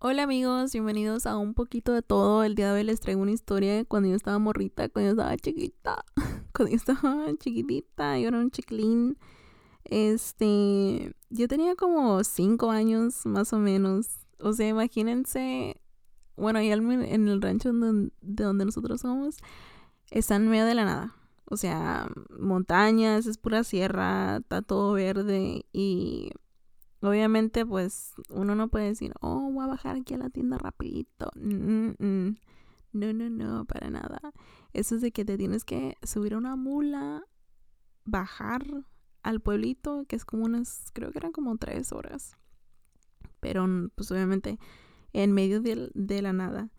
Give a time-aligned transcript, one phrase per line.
[0.00, 2.44] Hola amigos, bienvenidos a un poquito de todo.
[2.44, 5.20] El día de hoy les traigo una historia de cuando yo estaba morrita, cuando yo
[5.20, 6.04] estaba chiquita,
[6.54, 9.18] cuando yo estaba chiquitita, yo era un chiquilín.
[9.82, 14.20] Este, yo tenía como cinco años más o menos.
[14.38, 15.80] O sea, imagínense,
[16.36, 18.10] bueno, ahí en el rancho de
[18.44, 19.38] donde nosotros somos,
[20.12, 21.16] está en medio de la nada.
[21.46, 22.08] O sea,
[22.38, 26.30] montañas, es pura sierra, está todo verde y
[27.00, 31.30] obviamente pues uno no puede decir, oh, voy a bajar aquí a la tienda rapidito.
[31.36, 34.20] No, no, no, para nada.
[34.72, 37.22] Eso es de que te tienes que subir a una mula,
[38.04, 38.64] bajar
[39.22, 42.36] al pueblito, que es como unas, creo que eran como tres horas.
[43.40, 44.58] Pero pues obviamente
[45.12, 46.70] en medio de, de la nada.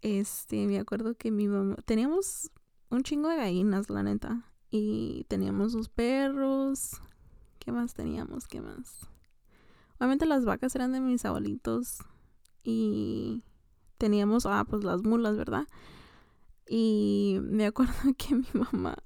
[0.00, 2.50] Este, me acuerdo que mi mamá, teníamos
[2.90, 4.52] un chingo de gallinas, la neta.
[4.70, 7.00] Y teníamos dos perros.
[7.58, 8.48] ¿Qué más teníamos?
[8.48, 9.08] ¿Qué más?
[10.02, 11.98] Obviamente las vacas eran de mis abuelitos.
[12.64, 13.44] Y
[13.98, 15.68] teníamos, ah, pues las mulas, ¿verdad?
[16.66, 18.96] Y me acuerdo que mi mamá.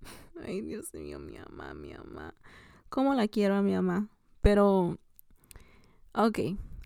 [0.42, 2.32] Ay, Dios mío, mi mamá, mi mamá.
[2.88, 4.08] ¿Cómo la quiero a mi mamá?
[4.40, 4.96] Pero.
[6.14, 6.38] Ok,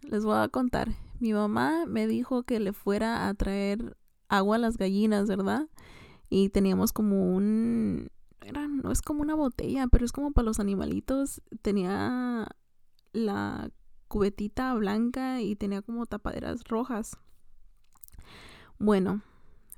[0.02, 0.88] les voy a contar.
[1.20, 3.96] Mi mamá me dijo que le fuera a traer
[4.28, 5.68] agua a las gallinas, ¿verdad?
[6.34, 8.08] y teníamos como un
[8.40, 11.42] era, no es como una botella, pero es como para los animalitos.
[11.60, 12.48] Tenía
[13.12, 13.70] la
[14.08, 17.18] cubetita blanca y tenía como tapaderas rojas.
[18.78, 19.22] Bueno,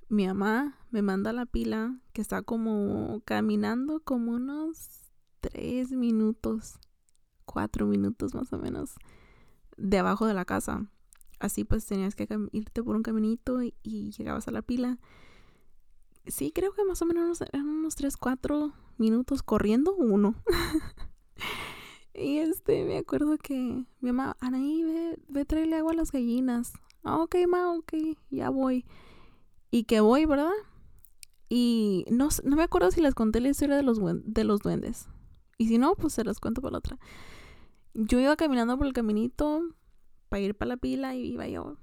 [0.09, 6.79] mi mamá me manda la pila que está como caminando como unos tres minutos,
[7.45, 8.95] cuatro minutos más o menos,
[9.77, 10.87] de abajo de la casa.
[11.41, 14.99] Así pues tenías que irte por un caminito y, y llegabas a la pila
[16.27, 20.35] sí, creo que más o menos eran unos 3, 4 minutos corriendo, uno.
[22.15, 26.73] y este, me acuerdo que mi mamá, Anaí, ve, ve traerle agua a las gallinas.
[27.03, 27.93] Ah, ok, ma, ok,
[28.31, 28.85] ya voy.
[29.71, 30.53] Y que voy, ¿verdad?
[31.49, 35.09] Y no, no me acuerdo si les conté la historia de los, de los duendes.
[35.59, 36.99] Y si no, pues se las cuento por la otra.
[37.95, 39.63] Yo iba caminando por el caminito
[40.29, 41.77] para ir para la pila y iba yo.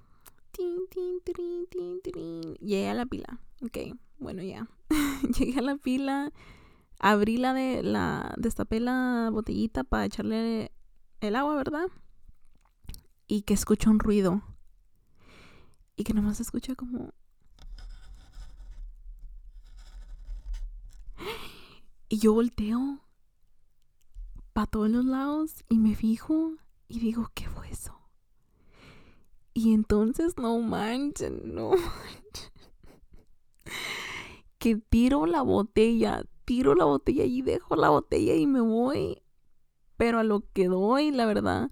[0.52, 2.56] Tin, tin, tin, tin, tin.
[2.56, 3.40] Llegué a la pila.
[3.64, 3.78] Ok,
[4.18, 4.68] bueno, ya.
[5.38, 6.34] Llegué a la pila,
[7.02, 10.72] abrí la de la, destapé la botellita para echarle
[11.20, 11.88] el agua, ¿verdad?
[13.28, 14.42] Y que escucho un ruido.
[15.96, 17.14] Y que nomás escucha como.
[22.08, 23.00] Y yo volteo
[24.52, 26.56] para todos los lados y me fijo
[26.90, 27.98] y digo, ¿qué fue eso?
[29.54, 32.52] Y entonces, no manchen, no manchen
[34.62, 39.22] que tiro la botella, tiro la botella y dejo la botella y me voy.
[39.98, 41.72] Pero a lo que doy, la verdad.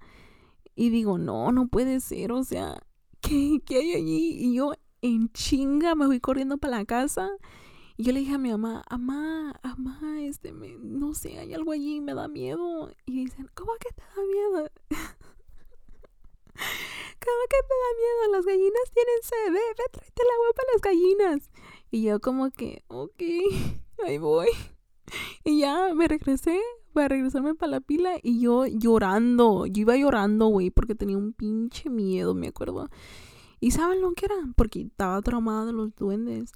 [0.76, 2.82] Y digo, no, no puede ser, o sea,
[3.22, 4.38] ¿qué, qué hay allí?
[4.40, 7.30] Y yo en chinga me voy corriendo para la casa.
[7.98, 11.74] Y yo le dije a mi mamá, mamá, mamá, este, me, no sé, hay algo
[11.74, 12.90] allí, me da miedo.
[13.06, 14.72] Y dicen, ¿cómo que te da miedo?
[17.20, 18.32] ¿Cómo que te da miedo?
[18.32, 21.52] Las gallinas tienen sed, ve, ve, tráete el agua para las gallinas.
[21.92, 23.22] Y yo como que, ok,
[24.06, 24.48] ahí voy.
[25.44, 26.60] Y ya me regresé
[26.94, 31.34] para regresarme para la pila y yo llorando, yo iba llorando, güey, porque tenía un
[31.34, 32.90] pinche miedo, me acuerdo.
[33.60, 34.36] ¿Y saben lo que era?
[34.56, 36.52] Porque estaba traumada de los duendes.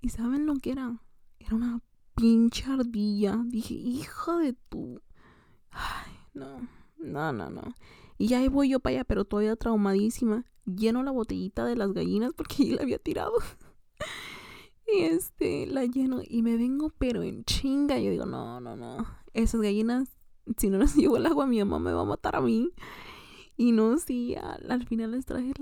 [0.00, 1.00] ¿Y saben lo que era?
[1.38, 1.80] Era una
[2.14, 3.42] pinche ardilla.
[3.46, 5.00] Dije, hija de tu...
[5.70, 6.68] Ay, no,
[6.98, 7.74] no, no, no.
[8.18, 10.44] Y ya ahí voy yo para allá, pero todavía traumadísima.
[10.64, 13.32] Lleno la botellita de las gallinas porque yo la había tirado.
[15.02, 17.98] Este, la lleno y me vengo pero en chinga.
[17.98, 19.06] Yo digo, no, no, no.
[19.32, 20.08] Esas gallinas,
[20.56, 22.70] si no les llevo el agua, mi mamá me va a matar a mí.
[23.56, 25.52] Y no, sí, al, final les traje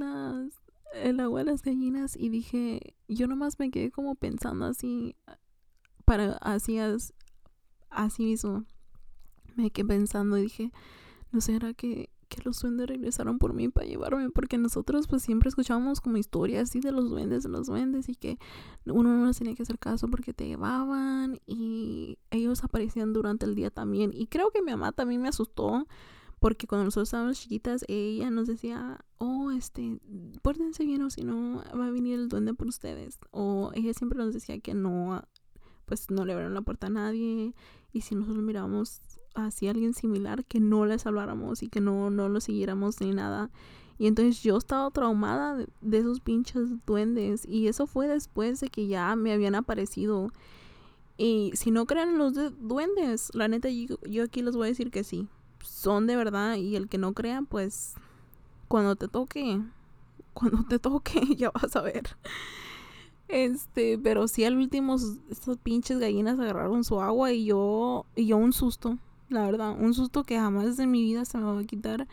[0.94, 5.14] el agua a las gallinas y dije, yo nomás me quedé como pensando así,
[6.04, 6.78] para, así,
[7.90, 8.64] así mismo.
[9.56, 10.72] Me quedé pensando y dije,
[11.32, 12.08] ¿no será que
[12.44, 16.80] los duendes regresaron por mí para llevarme, porque nosotros pues siempre escuchábamos como historias así
[16.80, 18.38] de los duendes, de los duendes y que
[18.86, 23.54] uno no les tenía que hacer caso porque te llevaban y ellos aparecían durante el
[23.54, 24.10] día también.
[24.14, 25.86] Y creo que mi mamá también me asustó
[26.38, 30.00] porque cuando nosotros estábamos chiquitas ella nos decía, oh, este,
[30.42, 33.18] pórtense bien o si no va a venir el duende por ustedes.
[33.30, 35.22] O ella siempre nos decía que no,
[35.84, 37.54] pues no le abrieron la puerta a nadie
[37.92, 39.00] y si nosotros mirábamos
[39.34, 43.50] así alguien similar que no le salváramos y que no, no lo siguiéramos ni nada.
[43.98, 47.46] Y entonces yo estaba traumada de, esos pinches duendes.
[47.46, 50.32] Y eso fue después de que ya me habían aparecido.
[51.16, 54.90] Y si no creen los duendes, la neta yo, yo, aquí les voy a decir
[54.90, 55.28] que sí.
[55.62, 56.56] Son de verdad.
[56.56, 57.94] Y el que no crea, pues
[58.66, 59.60] cuando te toque,
[60.34, 62.16] cuando te toque ya vas a ver.
[63.28, 64.96] Este, pero sí al último
[65.30, 68.98] estas pinches gallinas agarraron su agua y yo y yo un susto,
[69.32, 72.06] la verdad, un susto que jamás en mi vida se me va a quitar.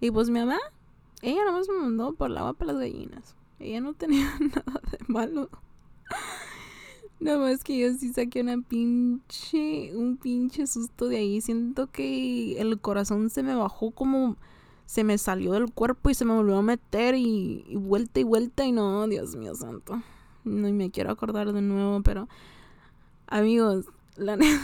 [0.00, 0.58] Y pues mi mamá,
[1.22, 3.36] ella nada más me mandó por el agua para las gallinas.
[3.58, 5.48] Ella no tenía nada de malo.
[7.20, 11.40] Nada más que yo sí saqué una pinche, un pinche susto de ahí.
[11.40, 14.36] Siento que el corazón se me bajó como
[14.86, 18.64] se me salió del cuerpo y se me volvió a meter y, vuelta y vuelta
[18.64, 20.02] y no, Dios mío santo.
[20.44, 22.28] No me quiero acordar de nuevo, pero
[23.28, 23.86] amigos,
[24.16, 24.60] la neta.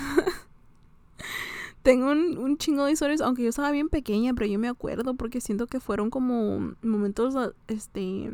[1.89, 5.15] Tengo un, un, chingo de historias, aunque yo estaba bien pequeña, pero yo me acuerdo
[5.15, 7.35] porque siento que fueron como momentos,
[7.67, 8.31] este,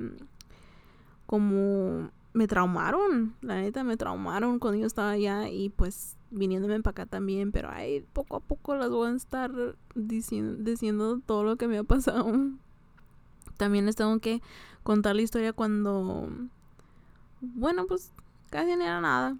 [1.24, 6.90] como me traumaron, la neta me traumaron cuando yo estaba allá y pues viniéndome para
[6.90, 9.52] acá también, pero ahí poco a poco las voy a estar
[9.94, 12.32] diciendo, diciendo todo lo que me ha pasado.
[13.56, 14.42] También les tengo que
[14.82, 16.28] contar la historia cuando,
[17.40, 18.10] bueno, pues
[18.50, 19.36] casi no era nada.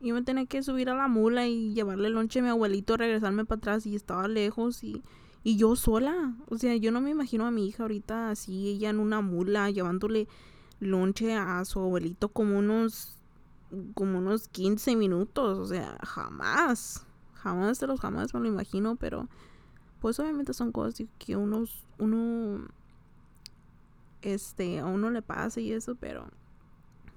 [0.00, 3.44] Yo me tenía que subir a la mula y llevarle lonche a mi abuelito, regresarme
[3.44, 5.02] para atrás y estaba lejos y,
[5.44, 6.34] y yo sola.
[6.48, 9.70] O sea, yo no me imagino a mi hija ahorita así, ella en una mula,
[9.70, 10.26] llevándole
[10.80, 13.16] lonche a su abuelito como unos
[13.94, 19.28] como unos 15 minutos, o sea, jamás, jamás de los jamás me lo imagino, pero
[20.00, 22.66] pues obviamente son cosas que unos uno
[24.22, 26.26] este a uno le pasa y eso, pero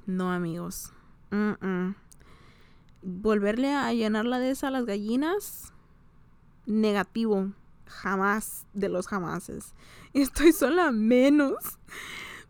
[0.06, 0.94] no, amigos.
[3.04, 5.74] Volverle a llenar la de esa a las gallinas
[6.66, 7.52] negativo,
[7.86, 9.76] jamás de los jamases.
[10.14, 11.56] Estoy sola menos.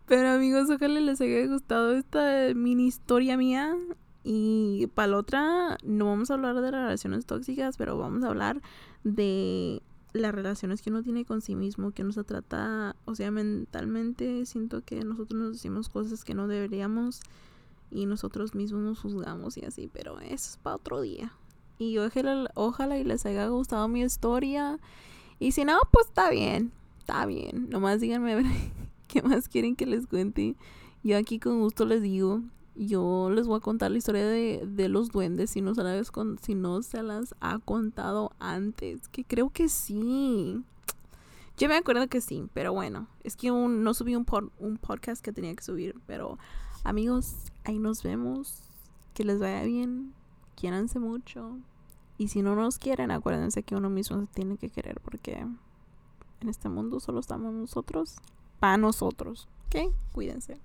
[0.06, 3.76] Pero amigos, ojalá les haya gustado esta mini historia mía.
[4.24, 8.62] Y para la otra, no vamos a hablar de relaciones tóxicas, pero vamos a hablar
[9.04, 9.82] de
[10.14, 14.46] las relaciones que uno tiene con sí mismo, que uno se trata, o sea, mentalmente
[14.46, 17.22] siento que nosotros nos decimos cosas que no deberíamos
[17.94, 21.34] y nosotros mismos nos juzgamos y así, pero eso es para otro día.
[21.78, 24.80] Y ojalá, ojalá y les haya gustado mi historia.
[25.40, 27.70] Y si no, pues está bien, está bien.
[27.70, 28.44] Nomás díganme
[29.08, 30.56] ¿Qué más quieren que les cuente?
[31.04, 32.42] Yo aquí con gusto les digo.
[32.76, 36.12] Yo les voy a contar la historia de, de los duendes si no, se las,
[36.42, 39.08] si no se las ha contado antes.
[39.10, 40.64] Que creo que sí.
[41.58, 43.08] Yo me acuerdo que sí, pero bueno.
[43.24, 44.26] Es que no subí un,
[44.58, 45.96] un podcast que tenía que subir.
[46.08, 46.40] Pero
[46.84, 48.62] amigos, ahí nos vemos.
[49.14, 50.14] Que les vaya bien.
[50.56, 51.58] Quiéranse mucho.
[52.18, 55.46] Y si no nos quieren, acuérdense que uno mismo se tiene que querer porque
[56.42, 58.16] en este mundo solo estamos nosotros
[58.60, 59.48] para nosotros.
[59.68, 59.94] ¿Ok?
[60.14, 60.60] Cuídense.